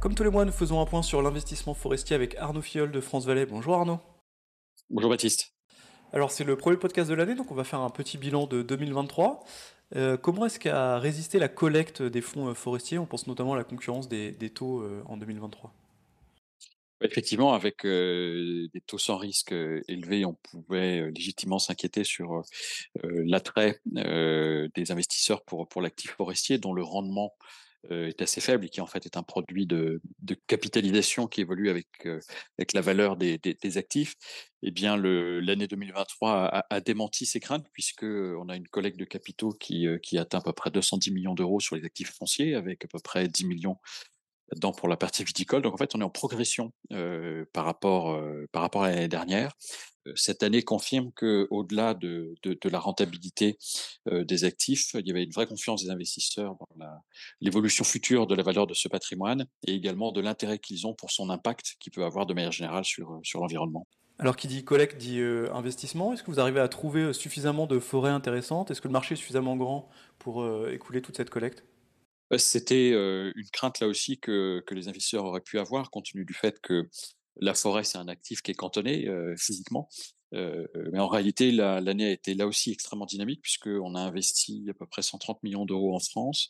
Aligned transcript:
Comme 0.00 0.14
tous 0.14 0.22
les 0.22 0.30
mois, 0.30 0.46
nous 0.46 0.52
faisons 0.52 0.80
un 0.80 0.86
point 0.86 1.02
sur 1.02 1.20
l'investissement 1.20 1.74
forestier 1.74 2.16
avec 2.16 2.34
Arnaud 2.36 2.62
Fiol 2.62 2.90
de 2.90 3.00
France 3.02 3.26
Valais. 3.26 3.44
Bonjour 3.44 3.74
Arnaud. 3.74 4.00
Bonjour 4.88 5.10
Baptiste. 5.10 5.52
Alors 6.14 6.30
c'est 6.30 6.42
le 6.42 6.56
premier 6.56 6.78
podcast 6.78 7.10
de 7.10 7.14
l'année, 7.14 7.34
donc 7.34 7.52
on 7.52 7.54
va 7.54 7.64
faire 7.64 7.80
un 7.80 7.90
petit 7.90 8.16
bilan 8.16 8.46
de 8.46 8.62
2023. 8.62 9.44
Euh, 9.96 10.16
comment 10.16 10.46
est-ce 10.46 10.58
qu'a 10.58 10.98
résisté 10.98 11.38
la 11.38 11.48
collecte 11.48 12.00
des 12.00 12.22
fonds 12.22 12.48
euh, 12.48 12.54
forestiers? 12.54 12.96
On 12.96 13.04
pense 13.04 13.26
notamment 13.26 13.52
à 13.52 13.58
la 13.58 13.64
concurrence 13.64 14.08
des, 14.08 14.32
taux 14.54 14.80
euh, 14.80 15.02
en 15.04 15.18
2023. 15.18 15.70
Effectivement, 17.02 17.52
avec 17.52 17.84
des 17.84 18.82
taux 18.86 18.98
sans 18.98 19.18
risque 19.18 19.52
élevés, 19.52 20.24
on 20.24 20.34
pouvait 20.34 21.10
légitimement 21.10 21.58
s'inquiéter 21.58 22.04
sur 22.04 22.42
l'attrait 23.02 23.80
des 23.86 24.90
investisseurs 24.90 25.42
pour, 25.42 25.66
pour 25.66 25.80
l'actif 25.80 26.10
forestier, 26.12 26.58
dont 26.58 26.74
le 26.74 26.82
rendement 26.82 27.32
est 27.88 28.20
assez 28.20 28.40
faible 28.40 28.66
et 28.66 28.68
qui 28.68 28.80
en 28.80 28.86
fait 28.86 29.06
est 29.06 29.16
un 29.16 29.22
produit 29.22 29.66
de, 29.66 30.00
capitalisation 30.46 31.26
qui 31.26 31.40
évolue 31.40 31.70
avec 31.70 31.88
euh, 32.06 32.20
la 32.74 32.80
valeur 32.80 33.16
des, 33.16 33.40
actifs. 33.76 34.14
Eh 34.62 34.70
bien, 34.70 34.96
l'année 34.96 35.66
2023 35.66 36.32
a, 36.32 36.66
a, 36.68 36.80
démenti 36.80 37.24
ces 37.26 37.40
craintes 37.40 37.66
puisque 37.72 38.04
on 38.04 38.48
a 38.48 38.56
une 38.56 38.68
collecte 38.68 38.98
de 38.98 39.04
capitaux 39.04 39.52
qui 39.52 39.86
euh, 39.86 39.98
qui 39.98 40.18
atteint 40.18 40.38
à 40.38 40.42
peu 40.42 40.52
près 40.52 40.70
210 40.70 41.10
millions 41.12 41.34
d'euros 41.34 41.60
sur 41.60 41.76
les 41.76 41.84
actifs 41.84 42.12
fonciers, 42.12 42.54
avec 42.54 42.84
à 42.84 42.88
peu 42.88 42.98
près 43.02 43.28
10 43.28 43.46
millions 43.46 43.78
là-dedans 44.50 44.72
pour 44.72 44.88
la 44.88 44.96
partie 44.96 45.24
viticole. 45.24 45.62
Donc 45.62 45.74
en 45.74 45.76
fait, 45.76 45.94
on 45.94 46.00
est 46.00 46.04
en 46.04 46.10
progression 46.10 46.72
euh, 46.92 47.44
par 47.52 47.64
rapport 47.64 48.12
euh, 48.12 48.46
par 48.52 48.62
rapport 48.62 48.84
à 48.84 48.90
l'année 48.90 49.08
dernière. 49.08 49.52
Euh, 50.06 50.12
cette 50.16 50.42
année 50.42 50.62
confirme 50.62 51.12
que 51.12 51.46
au-delà 51.50 51.94
de, 51.94 52.34
de, 52.42 52.68
la 52.68 52.78
rentabilité 52.78 53.58
des 54.10 54.44
actifs, 54.44 54.94
il 54.94 55.06
y 55.06 55.10
avait 55.10 55.24
une 55.24 55.30
vraie 55.30 55.46
confiance 55.46 55.84
des 55.84 55.90
investisseurs 55.90 56.54
dans 56.54 56.86
l'évolution 57.40 57.84
future 57.84 58.26
de 58.26 58.34
la 58.34 58.42
valeur 58.42 58.66
de 58.66 58.74
ce 58.74 58.88
patrimoine 58.88 59.46
et 59.66 59.74
également 59.74 60.10
de 60.10 60.20
l'intérêt 60.20 60.58
qu'ils 60.58 60.86
ont 60.86 60.94
pour 60.94 61.10
son 61.10 61.28
impact 61.28 61.76
qui 61.80 61.90
peut 61.90 62.04
avoir 62.04 62.26
de 62.26 62.32
manière 62.32 62.52
générale 62.52 62.84
sur 62.84 63.20
sur 63.22 63.40
l'environnement. 63.40 63.86
Alors 64.18 64.36
qui 64.36 64.48
dit 64.48 64.64
collecte 64.64 64.96
dit 64.96 65.20
investissement. 65.52 66.14
Est-ce 66.14 66.22
que 66.22 66.30
vous 66.30 66.40
arrivez 66.40 66.60
à 66.60 66.68
trouver 66.68 67.12
suffisamment 67.12 67.66
de 67.66 67.78
forêts 67.78 68.10
intéressantes? 68.10 68.70
Est-ce 68.70 68.80
que 68.80 68.88
le 68.88 68.92
marché 68.92 69.14
est 69.14 69.16
suffisamment 69.16 69.56
grand 69.56 69.88
pour 70.18 70.46
écouler 70.68 71.02
toute 71.02 71.16
cette 71.16 71.30
collecte? 71.30 71.64
C'était 72.38 72.92
euh, 72.92 73.32
une 73.36 73.48
crainte 73.50 73.80
là 73.80 73.88
aussi 73.88 74.18
que, 74.18 74.62
les 74.70 74.88
investisseurs 74.88 75.24
auraient 75.24 75.40
pu 75.40 75.58
avoir, 75.58 75.90
compte 75.90 76.06
tenu 76.10 76.24
du 76.24 76.34
fait 76.34 76.60
que 76.60 76.88
la 77.40 77.54
forêt, 77.54 77.84
c'est 77.84 77.98
un 77.98 78.08
actif 78.08 78.42
qui 78.42 78.50
est 78.50 78.54
cantonné 78.54 79.08
physiquement. 79.38 79.88
Mais 80.32 80.98
en 80.98 81.08
réalité, 81.08 81.52
l'année 81.52 82.06
a 82.06 82.10
été 82.10 82.34
là 82.34 82.46
aussi 82.46 82.70
extrêmement 82.70 83.06
dynamique 83.06 83.40
puisqu'on 83.40 83.94
a 83.94 84.00
investi 84.00 84.66
à 84.68 84.74
peu 84.74 84.84
près 84.84 85.00
130 85.00 85.42
millions 85.42 85.64
d'euros 85.64 85.94
en 85.94 86.00
France, 86.00 86.48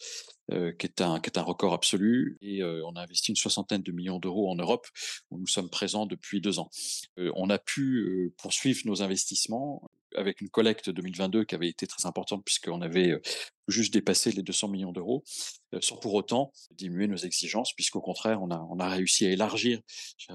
qui, 0.51 0.87
est 0.87 1.01
un, 1.01 1.21
record 1.43 1.75
absolu, 1.75 2.39
et 2.41 2.65
on 2.65 2.97
a 2.97 3.03
investi 3.03 3.31
une 3.31 3.37
soixantaine 3.37 3.83
de 3.83 3.93
millions 3.93 4.19
d'euros 4.19 4.51
en 4.51 4.57
Europe, 4.57 4.87
où 5.31 5.39
nous 5.39 5.47
sommes 5.47 5.71
présents 5.71 6.07
depuis 6.07 6.41
deux 6.41 6.59
ans. 6.59 6.71
on 7.17 7.51
a 7.51 7.59
pu 7.59 8.33
poursuivre 8.39 8.81
nos 8.87 9.03
investissements 9.03 9.83
avec 10.17 10.41
une 10.41 10.49
collecte 10.49 10.91
2022 10.91 11.45
qui 11.45 11.55
avait 11.55 11.69
été 11.69 11.87
très 11.87 12.07
importante 12.07 12.45
puisqu'on 12.45 12.83
avait 12.83 13.11
euh, 13.11 13.21
juste 13.69 13.93
dépassé 13.93 14.33
les 14.33 14.43
200 14.43 14.69
millions 14.69 14.93
d'euros, 14.93 15.23
euh, 15.75 15.79
sans 15.81 15.97
pour 15.97 16.15
autant 16.15 16.53
diminuer 16.73 17.07
nos 17.07 17.17
exigences, 17.17 17.73
puisqu'au 17.73 18.01
contraire, 18.01 18.43
on 18.43 18.51
a, 18.51 18.89
réussi 18.89 19.27
à 19.27 19.31
élargir 19.31 19.81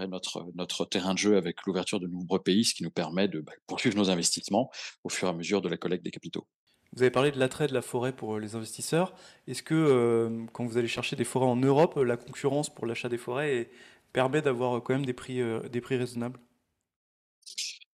notre, 0.08 0.86
terrain 0.86 1.14
de 1.14 1.20
jeu 1.20 1.38
avec 1.38 1.66
l'ouverture 1.66 2.00
de 2.00 2.08
nombreux 2.08 2.42
pays, 2.42 2.66
ce 2.66 2.74
qui 2.74 2.84
nous 2.84 2.92
permet 2.92 3.28
de 3.28 3.42
bah, 3.42 3.52
poursuivre 3.68 3.98
nos 3.98 4.10
investissements 4.10 4.72
au 5.04 5.10
fur 5.10 5.28
et 5.28 5.32
à 5.32 5.34
mesure 5.34 5.62
de 5.62 5.70
la 5.70 5.78
collecte 5.78 6.04
des 6.04 6.12
capitaux. 6.12 6.48
Vous 6.94 7.02
avez 7.02 7.12
parlé 7.12 7.32
de 7.32 7.40
l'attrait 7.40 7.68
de 7.68 7.74
la 7.74 7.82
forêt 7.82 8.14
pour 8.14 8.36
euh, 8.36 8.40
les 8.40 8.56
investisseurs. 8.56 9.14
Est-ce 9.48 9.64
que 9.64 10.46
quand 10.54 10.66
vous 10.66 10.78
allez 10.78 10.88
chercher 10.88 11.16
des 11.16 11.26
forêts 11.26 11.46
en 11.46 11.58
Europe, 11.58 11.98
la 11.98 12.16
concurrence 12.16 12.74
pour 12.74 12.86
l'achat 12.86 13.10
des 13.10 13.18
forêts 13.18 13.70
permet 14.14 14.42
d'avoir 14.42 14.82
quand 14.82 14.94
même 14.94 15.06
des 15.06 15.14
prix 15.14 15.98
raisonnables? 15.98 16.40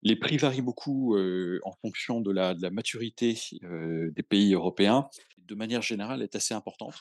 Les 0.04 0.16
prix 0.16 0.38
varient 0.38 0.62
beaucoup 0.62 1.18
en 1.18 1.72
fonction 1.82 2.22
de 2.22 2.32
la, 2.32 2.56
maturité 2.72 3.38
des 3.62 4.24
pays 4.24 4.54
européens. 4.54 5.08
De 5.38 5.56
manière 5.56 5.82
générale, 5.82 6.22
est 6.22 6.36
assez 6.36 6.54
importante. 6.54 6.96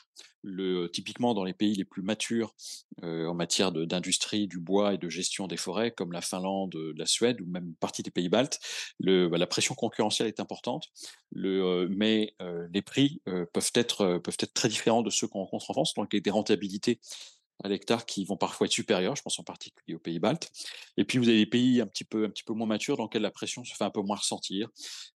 Typiquement, 0.91 1.33
dans 1.33 1.43
les 1.43 1.53
pays 1.53 1.75
les 1.75 1.85
plus 1.85 2.01
matures 2.01 2.53
en 3.01 3.33
matière 3.33 3.71
d'industrie 3.71 4.47
du 4.47 4.59
bois 4.59 4.93
et 4.93 4.97
de 4.97 5.09
gestion 5.09 5.47
des 5.47 5.57
forêts, 5.57 5.91
comme 5.91 6.11
la 6.11 6.21
Finlande, 6.21 6.75
la 6.95 7.05
Suède 7.05 7.41
ou 7.41 7.45
même 7.45 7.73
partie 7.79 8.03
des 8.03 8.11
pays 8.11 8.29
baltes, 8.29 8.59
bah, 8.99 9.37
la 9.37 9.47
pression 9.47 9.73
concurrentielle 9.73 10.27
est 10.27 10.39
importante. 10.39 10.87
Mais 11.33 12.35
les 12.71 12.81
prix 12.81 13.21
peuvent 13.25 13.71
être 13.73 14.17
peuvent 14.17 14.37
être 14.39 14.53
très 14.53 14.69
différents 14.69 15.01
de 15.01 15.09
ceux 15.09 15.27
qu'on 15.27 15.39
rencontre 15.39 15.71
en 15.71 15.73
France. 15.73 15.93
Donc, 15.95 16.15
des 16.15 16.31
rentabilités 16.31 16.99
à 17.63 17.69
l'hectare 17.69 18.05
qui 18.05 18.25
vont 18.25 18.37
parfois 18.37 18.65
être 18.65 18.73
supérieurs, 18.73 19.15
je 19.15 19.21
pense 19.21 19.39
en 19.39 19.43
particulier 19.43 19.95
aux 19.95 19.99
pays 19.99 20.19
baltes. 20.19 20.51
Et 20.97 21.05
puis 21.05 21.17
vous 21.17 21.29
avez 21.29 21.37
des 21.37 21.45
pays 21.45 21.81
un 21.81 21.87
petit 21.87 22.03
peu 22.03 22.25
un 22.25 22.29
petit 22.29 22.43
peu 22.43 22.53
moins 22.53 22.67
matures 22.67 22.97
dans 22.97 23.03
lesquels 23.03 23.21
la 23.21 23.31
pression 23.31 23.63
se 23.63 23.75
fait 23.75 23.83
un 23.83 23.89
peu 23.89 24.01
moins 24.01 24.17
ressentir, 24.17 24.69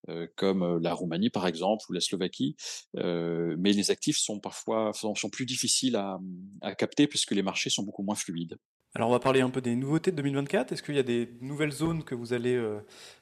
euh, 0.10 0.28
comme 0.36 0.64
euh, 0.64 0.80
la 0.82 0.94
Roumanie 0.94 1.30
par 1.30 1.48
exemple 1.48 1.86
ou 1.90 1.94
la 1.94 2.02
Slovaquie. 2.02 2.56
Euh, 2.98 3.56
mais 3.60 3.74
les 3.74 3.92
actifs 3.92 4.18
sont 4.18 4.40
parfois 4.40 4.92
sont, 4.94 5.14
plus 5.30 5.46
difficiles 5.46 5.96
à, 5.96 6.20
à 6.62 6.76
capter 6.76 7.08
puisque 7.08 7.32
les 7.32 7.42
marchés 7.42 7.70
sont 7.70 7.84
beaucoup 7.84 8.04
moins 8.04 8.16
fluides. 8.16 8.58
Alors 8.94 9.10
on 9.10 9.12
va 9.12 9.20
parler 9.20 9.42
un 9.42 9.50
peu 9.50 9.62
des 9.62 9.76
nouveautés 9.76 10.12
de 10.12 10.18
2024. 10.18 10.72
Est-ce 10.72 10.84
qu'il 10.84 10.96
y 10.96 11.00
a 11.00 11.04
des 11.04 11.30
nouvelles 11.42 11.72
zones 11.72 12.04
que 12.04 12.16
vous 12.16 12.32
allez, 12.32 12.56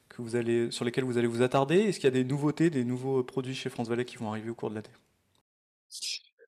que 0.08 0.22
vous 0.22 0.36
allez, 0.36 0.70
sur 0.70 0.84
lesquelles 0.84 1.02
vous 1.02 1.18
allez 1.18 1.26
vous 1.26 1.42
attarder? 1.42 1.76
Est-ce 1.76 1.98
qu'il 1.98 2.04
y 2.04 2.08
a 2.08 2.12
des 2.12 2.22
nouveautés, 2.22 2.70
des 2.70 2.84
nouveaux 2.84 3.24
produits 3.24 3.56
chez 3.56 3.70
France 3.70 3.88
Valais 3.88 4.04
qui 4.04 4.16
vont 4.16 4.30
arriver 4.30 4.50
au 4.50 4.54
cours 4.54 4.70
de 4.70 4.76
l'année? 4.76 4.88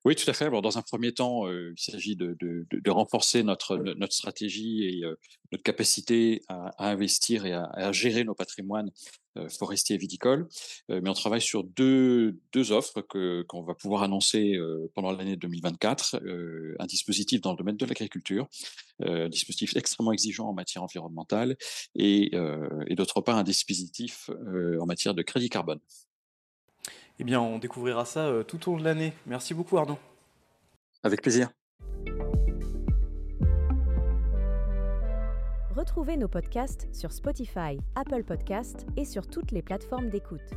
Oui, 0.07 0.15
tout 0.15 0.29
à 0.29 0.33
fait. 0.33 0.49
Dans 0.49 0.77
un 0.77 0.81
premier 0.81 1.11
temps, 1.11 1.47
euh, 1.47 1.73
il 1.75 1.81
s'agit 1.81 2.15
de, 2.15 2.89
renforcer 2.89 3.43
notre, 3.43 3.77
stratégie 4.09 4.85
et 4.85 5.03
euh, 5.03 5.15
notre 5.51 5.63
capacité 5.63 6.43
à, 6.47 6.89
investir 6.89 7.45
et 7.45 7.51
à, 7.51 7.91
gérer 7.91 8.23
nos 8.23 8.33
patrimoines 8.33 8.89
euh, 9.37 9.49
forestiers 9.49 9.97
et 9.97 9.99
viticoles. 9.99 10.47
mais 10.87 11.09
on 11.09 11.13
travaille 11.13 11.41
sur 11.41 11.65
deux, 11.65 12.39
offres 12.71 13.01
qu'on 13.01 13.63
va 13.63 13.73
pouvoir 13.75 14.03
annoncer 14.03 14.57
pendant 14.95 15.11
l'année 15.11 15.35
2024. 15.35 16.21
un 16.79 16.85
dispositif 16.85 17.41
dans 17.41 17.51
le 17.51 17.57
domaine 17.57 17.75
de 17.75 17.85
l'agriculture, 17.85 18.47
un 19.01 19.27
dispositif 19.27 19.75
extrêmement 19.75 20.13
exigeant 20.13 20.47
en 20.47 20.53
matière 20.53 20.83
environnementale, 20.83 21.57
et 21.95 22.31
d'autre 22.91 23.19
part 23.19 23.35
un 23.35 23.43
dispositif 23.43 24.29
en 24.29 24.85
matière 24.85 25.13
de 25.13 25.21
crédit 25.21 25.49
carbone. 25.49 25.79
Eh 27.19 27.23
bien, 27.23 27.41
on 27.41 27.57
découvrira 27.57 28.05
ça 28.05 28.27
euh, 28.27 28.43
tout 28.43 28.69
au 28.69 28.73
long 28.73 28.79
de 28.79 28.83
l'année. 28.83 29.13
Merci 29.25 29.53
beaucoup, 29.53 29.77
Arnaud. 29.77 29.97
Avec 31.03 31.21
plaisir. 31.21 31.49
Retrouvez 35.75 36.17
nos 36.17 36.27
podcasts 36.27 36.87
sur 36.93 37.11
Spotify, 37.11 37.77
Apple 37.95 38.23
Podcasts 38.23 38.85
et 38.97 39.05
sur 39.05 39.27
toutes 39.27 39.51
les 39.51 39.61
plateformes 39.61 40.09
d'écoute. 40.09 40.49